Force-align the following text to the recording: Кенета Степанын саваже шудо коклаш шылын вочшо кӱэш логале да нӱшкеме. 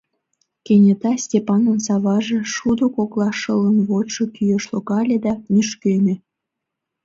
Кенета 0.65 1.11
Степанын 1.25 1.77
саваже 1.85 2.39
шудо 2.53 2.85
коклаш 2.95 3.35
шылын 3.41 3.77
вочшо 3.87 4.23
кӱэш 4.35 4.63
логале 4.73 5.17
да 5.25 5.33
нӱшкеме. 5.53 6.15